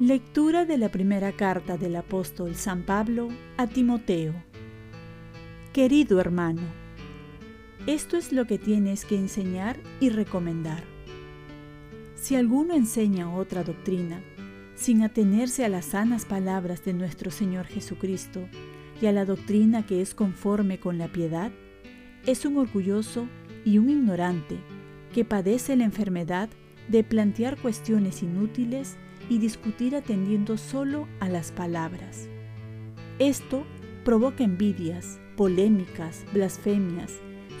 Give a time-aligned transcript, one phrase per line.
[0.00, 4.32] Lectura de la primera carta del apóstol San Pablo a Timoteo.
[5.72, 6.62] Querido hermano,
[7.88, 10.84] esto es lo que tienes que enseñar y recomendar.
[12.14, 14.22] Si alguno enseña otra doctrina,
[14.78, 18.48] sin atenerse a las sanas palabras de nuestro Señor Jesucristo
[19.02, 21.50] y a la doctrina que es conforme con la piedad,
[22.26, 23.26] es un orgulloso
[23.64, 24.56] y un ignorante
[25.12, 26.48] que padece la enfermedad
[26.86, 28.96] de plantear cuestiones inútiles
[29.28, 32.28] y discutir atendiendo solo a las palabras.
[33.18, 33.66] Esto
[34.04, 37.14] provoca envidias, polémicas, blasfemias,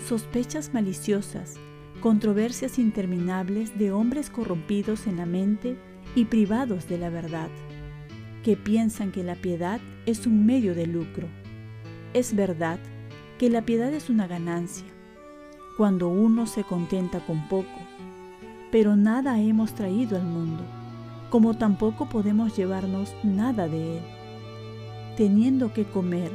[0.06, 1.56] sospechas maliciosas,
[2.00, 5.76] controversias interminables de hombres corrompidos en la mente
[6.18, 7.48] y privados de la verdad,
[8.42, 11.28] que piensan que la piedad es un medio de lucro.
[12.12, 12.78] Es verdad
[13.38, 14.86] que la piedad es una ganancia,
[15.76, 17.78] cuando uno se contenta con poco,
[18.72, 20.64] pero nada hemos traído al mundo
[21.30, 24.02] como tampoco podemos llevarnos nada de él.
[25.16, 26.32] Teniendo que comer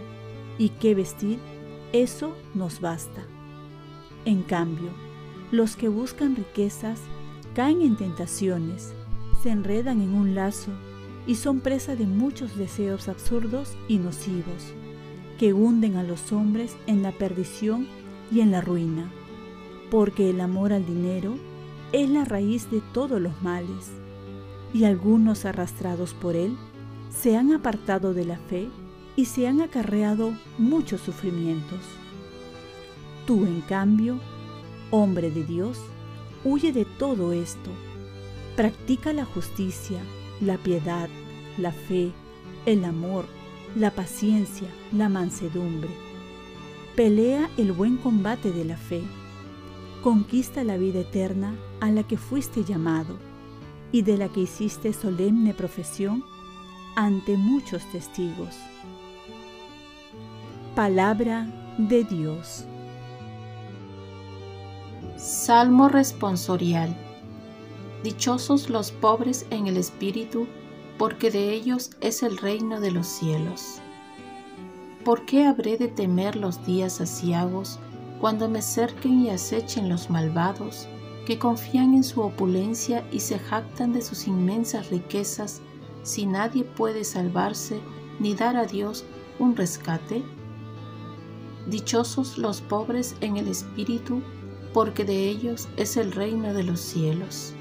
[0.57, 1.39] y que vestir,
[1.93, 3.23] eso nos basta.
[4.25, 4.91] En cambio,
[5.51, 6.99] los que buscan riquezas
[7.55, 8.93] caen en tentaciones,
[9.43, 10.71] se enredan en un lazo
[11.27, 14.73] y son presa de muchos deseos absurdos y nocivos,
[15.37, 17.87] que hunden a los hombres en la perdición
[18.31, 19.11] y en la ruina,
[19.91, 21.35] porque el amor al dinero
[21.91, 23.91] es la raíz de todos los males
[24.73, 26.55] y algunos arrastrados por él
[27.09, 28.69] se han apartado de la fe
[29.17, 31.81] y se han acarreado muchos sufrimientos.
[33.27, 34.19] Tú, en cambio,
[34.89, 35.81] hombre de Dios,
[36.45, 37.71] huye de todo esto.
[38.55, 39.97] Practica la justicia,
[40.39, 41.09] la piedad,
[41.57, 42.11] la fe,
[42.67, 43.25] el amor,
[43.75, 45.89] la paciencia, la mansedumbre.
[46.95, 49.01] Pelea el buen combate de la fe.
[50.03, 53.17] Conquista la vida eterna a la que fuiste llamado
[53.91, 56.23] y de la que hiciste solemne profesión
[56.95, 58.55] ante muchos testigos.
[60.75, 61.47] Palabra
[61.79, 62.65] de Dios.
[65.17, 66.95] Salmo responsorial.
[68.03, 70.47] Dichosos los pobres en el espíritu,
[70.97, 73.79] porque de ellos es el reino de los cielos.
[75.03, 77.79] ¿Por qué habré de temer los días asiagos
[78.19, 80.87] cuando me cerquen y acechen los malvados?
[81.25, 85.61] que confían en su opulencia y se jactan de sus inmensas riquezas,
[86.03, 87.79] si nadie puede salvarse
[88.19, 89.05] ni dar a Dios
[89.39, 90.23] un rescate?
[91.67, 94.21] Dichosos los pobres en el espíritu,
[94.73, 97.53] porque de ellos es el reino de los cielos.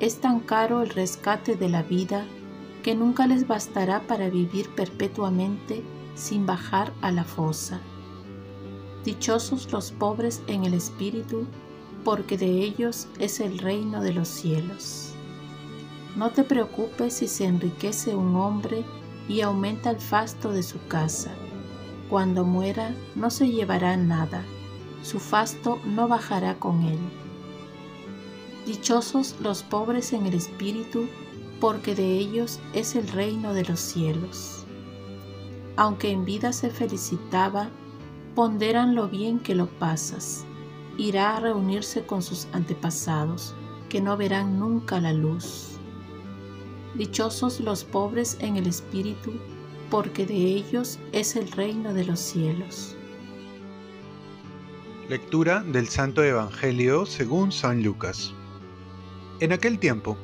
[0.00, 2.24] Es tan caro el rescate de la vida
[2.82, 5.82] que nunca les bastará para vivir perpetuamente
[6.14, 7.80] sin bajar a la fosa.
[9.04, 11.46] Dichosos los pobres en el espíritu,
[12.04, 15.14] porque de ellos es el reino de los cielos.
[16.16, 18.84] No te preocupes si se enriquece un hombre
[19.28, 21.32] y aumenta el fasto de su casa.
[22.08, 24.44] Cuando muera no se llevará nada,
[25.02, 26.98] su fasto no bajará con él.
[28.68, 31.08] Dichosos los pobres en el espíritu,
[31.60, 34.64] porque de ellos es el reino de los cielos.
[35.74, 37.70] Aunque en vida se felicitaba,
[38.36, 40.44] ponderan lo bien que lo pasas
[40.98, 43.54] irá a reunirse con sus antepasados,
[43.88, 45.78] que no verán nunca la luz.
[46.94, 49.32] Dichosos los pobres en el espíritu,
[49.90, 52.96] porque de ellos es el reino de los cielos.
[55.08, 58.34] Lectura del Santo Evangelio según San Lucas.
[59.40, 60.16] En aquel tiempo,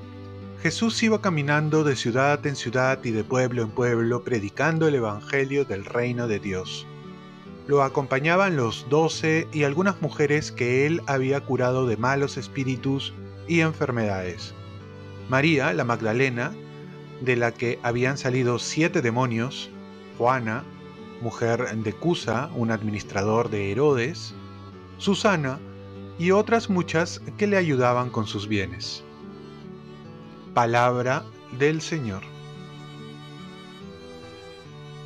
[0.63, 5.65] Jesús iba caminando de ciudad en ciudad y de pueblo en pueblo predicando el Evangelio
[5.65, 6.87] del reino de Dios
[7.67, 13.15] lo acompañaban los doce y algunas mujeres que él había curado de malos espíritus
[13.49, 14.55] y enfermedades.
[15.29, 16.53] María, la Magdalena,
[17.23, 19.71] de la que habían salido siete demonios,
[20.19, 20.63] Juana,
[21.23, 24.35] mujer de Cusa, un administrador de Herodes,
[24.99, 25.59] Susana
[26.19, 29.04] y otras muchas que le ayudaban con sus bienes.
[30.55, 31.25] Palabra
[31.59, 32.23] del Señor.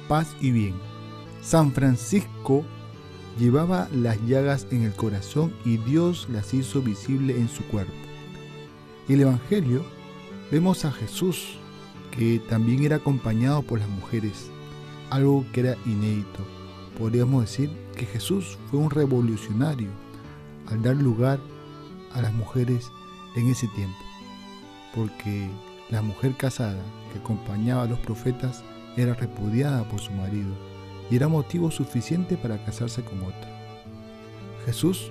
[0.07, 0.75] Paz y bien.
[1.41, 2.67] San Francisco
[3.39, 7.95] llevaba las llagas en el corazón y Dios las hizo visible en su cuerpo.
[9.09, 9.83] En el Evangelio
[10.51, 11.57] vemos a Jesús,
[12.11, 14.51] que también era acompañado por las mujeres,
[15.09, 16.45] algo que era inédito.
[16.99, 19.89] Podríamos decir que Jesús fue un revolucionario
[20.67, 21.41] al dar lugar
[22.13, 22.91] a las mujeres
[23.35, 23.97] en ese tiempo,
[24.95, 25.49] porque
[25.91, 26.81] la mujer casada
[27.13, 28.63] que acompañaba a los profetas
[28.97, 30.51] era repudiada por su marido
[31.11, 33.49] y era motivo suficiente para casarse con otra.
[34.67, 35.11] Jesús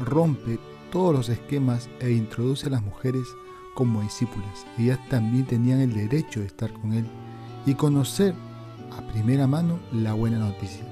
[0.00, 0.58] rompe
[0.92, 3.26] todos los esquemas e introduce a las mujeres
[3.74, 4.66] como discípulas.
[4.78, 7.06] Ellas también tenían el derecho de estar con Él
[7.66, 8.34] y conocer
[8.96, 10.84] a primera mano la buena noticia.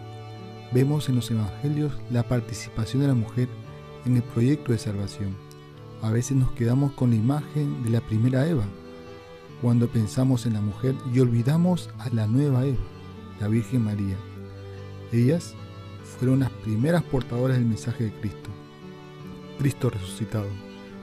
[0.72, 3.48] Vemos en los evangelios la participación de la mujer
[4.04, 5.36] en el proyecto de salvación.
[6.02, 8.64] A veces nos quedamos con la imagen de la primera Eva,
[9.60, 12.82] cuando pensamos en la mujer y olvidamos a la nueva Eva,
[13.38, 14.16] la Virgen María.
[15.12, 15.54] Ellas
[16.18, 18.50] fueron las primeras portadoras del mensaje de Cristo.
[19.60, 20.48] Cristo resucitado.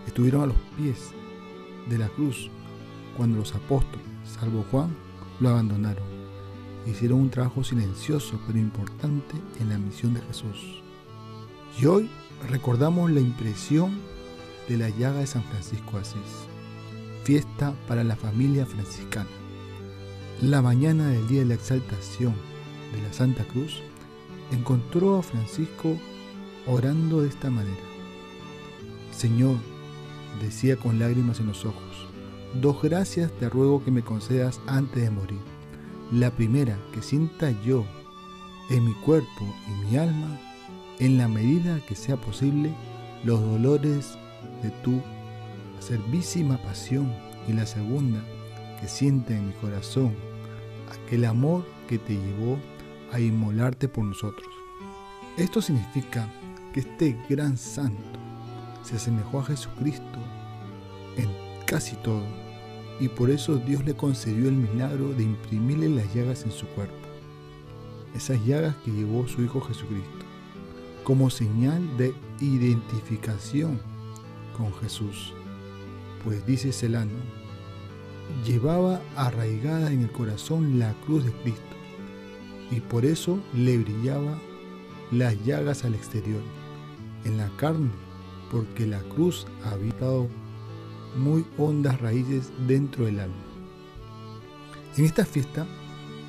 [0.05, 1.11] Estuvieron a los pies
[1.89, 2.51] de la cruz
[3.15, 4.93] cuando los apóstoles, salvo Juan,
[5.39, 6.03] lo abandonaron.
[6.85, 10.83] Hicieron un trabajo silencioso pero importante en la misión de Jesús.
[11.79, 12.09] Y hoy
[12.49, 14.18] recordamos la impresión
[14.69, 16.47] de la llaga de San Francisco Asís,
[17.23, 19.27] fiesta para la familia franciscana.
[20.41, 22.33] La mañana del día de la exaltación
[22.93, 23.81] de la Santa Cruz,
[24.51, 25.97] encontró a Francisco
[26.67, 27.75] orando de esta manera.
[29.11, 29.57] Señor,
[30.41, 32.07] decía con lágrimas en los ojos,
[32.61, 35.39] dos gracias te ruego que me concedas antes de morir.
[36.11, 37.85] La primera, que sienta yo
[38.69, 40.39] en mi cuerpo y mi alma,
[40.99, 42.73] en la medida que sea posible,
[43.23, 44.17] los dolores
[44.63, 45.01] de tu
[45.79, 47.13] servísima pasión.
[47.47, 48.21] Y la segunda,
[48.79, 50.13] que sienta en mi corazón
[50.91, 52.59] aquel amor que te llevó
[53.11, 54.47] a inmolarte por nosotros.
[55.37, 56.29] Esto significa
[56.73, 58.19] que este gran santo
[58.83, 60.19] se asemejó a Jesucristo
[61.17, 61.29] en
[61.65, 62.23] casi todo
[62.99, 66.95] y por eso Dios le concedió el milagro de imprimirle las llagas en su cuerpo,
[68.13, 70.25] esas llagas que llevó su Hijo Jesucristo,
[71.03, 73.79] como señal de identificación
[74.59, 75.33] con Jesús,
[76.23, 77.17] pues dice Celano,
[78.45, 81.63] llevaba arraigada en el corazón la cruz de Cristo
[82.69, 84.37] y por eso le brillaba
[85.11, 86.41] las llagas al exterior,
[87.23, 87.89] en la carne,
[88.51, 90.27] porque la cruz había dado
[91.17, 93.35] muy hondas raíces dentro del alma.
[94.97, 95.65] En esta fiesta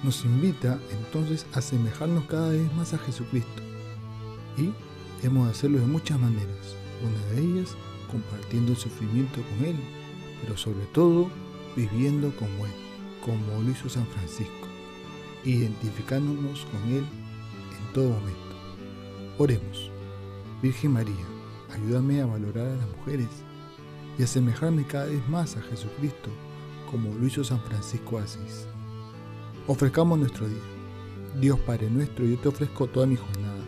[0.05, 3.63] nos invita entonces a asemejarnos cada vez más a Jesucristo
[4.57, 4.73] y
[5.27, 6.77] hemos de hacerlo de muchas maneras.
[7.03, 7.77] Una de ellas
[8.11, 9.77] compartiendo el sufrimiento con Él,
[10.43, 11.31] pero sobre todo
[11.77, 12.73] viviendo como Él,
[13.25, 14.67] como lo San Francisco,
[15.45, 18.41] identificándonos con Él en todo momento.
[19.39, 19.91] Oremos.
[20.63, 21.25] Virgen María,
[21.73, 23.29] ayúdame a valorar a las mujeres
[24.19, 26.29] y asemejarme cada vez más a Jesucristo,
[26.91, 28.67] como lo San Francisco Asís.
[29.67, 30.59] Ofrezcamos nuestro día.
[31.41, 33.65] Dios Padre nuestro, yo te ofrezco toda mi jornada,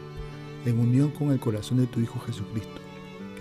[0.66, 2.81] en unión con el corazón de tu Hijo Jesucristo,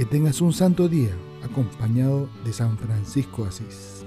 [0.00, 1.14] que tengas un santo día
[1.44, 4.06] acompañado de San Francisco Asís.